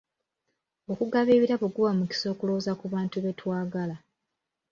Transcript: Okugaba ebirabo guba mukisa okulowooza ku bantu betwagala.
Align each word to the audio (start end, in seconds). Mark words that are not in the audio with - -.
Okugaba 0.91 1.29
ebirabo 1.37 1.65
guba 1.75 1.91
mukisa 1.97 2.27
okulowooza 2.33 2.71
ku 2.79 2.85
bantu 2.93 3.17
betwagala. 3.25 3.95